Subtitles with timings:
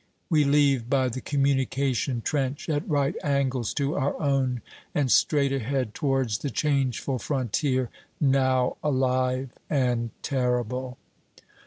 [0.31, 4.63] We leave by the communication trench at right angles to our own,
[4.95, 10.97] and straight ahead towards the changeful frontier, now alive and terrible.